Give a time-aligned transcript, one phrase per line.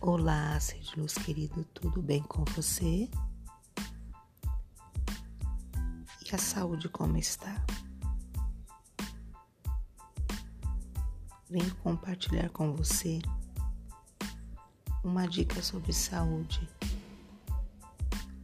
[0.00, 3.10] Olá, ser luz querido, tudo bem com você?
[6.24, 7.66] E a saúde como está?
[11.50, 13.18] Venho compartilhar com você
[15.02, 16.70] uma dica sobre saúde.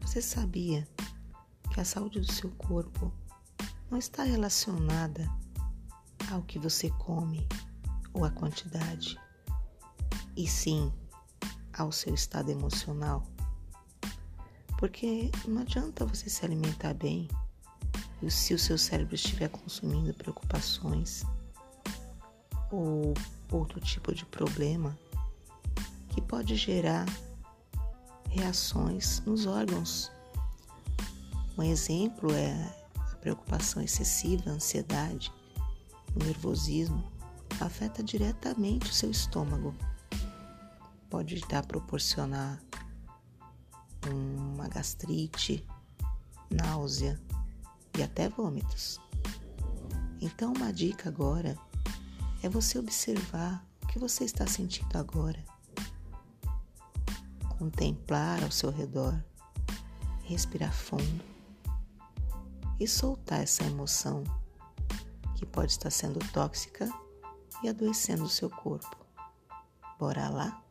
[0.01, 0.89] Você sabia
[1.73, 3.13] que a saúde do seu corpo
[3.89, 5.31] não está relacionada
[6.33, 7.47] ao que você come
[8.13, 9.17] ou à quantidade,
[10.37, 10.93] e sim
[11.77, 13.25] ao seu estado emocional.
[14.79, 17.29] Porque não adianta você se alimentar bem
[18.29, 21.25] se o seu cérebro estiver consumindo preocupações
[22.71, 23.15] ou
[23.53, 24.99] outro tipo de problema
[26.09, 27.07] que pode gerar
[28.31, 30.11] reações nos órgãos.
[31.57, 32.53] Um exemplo é
[33.13, 35.33] a preocupação excessiva, a ansiedade,
[36.15, 37.05] o nervosismo
[37.61, 39.75] afeta diretamente o seu estômago
[41.15, 42.61] pode dar proporcionar
[44.11, 45.65] uma gastrite,
[46.51, 47.23] náusea
[47.97, 48.99] e até vômitos.
[50.21, 51.57] Então, uma dica agora
[52.43, 55.39] é você observar o que você está sentindo agora.
[57.61, 59.15] Contemplar ao seu redor,
[60.25, 61.25] respirar fundo
[62.81, 64.25] e soltar essa emoção
[65.37, 66.91] que pode estar sendo tóxica
[67.63, 68.97] e adoecendo o seu corpo.
[69.97, 70.64] Bora lá?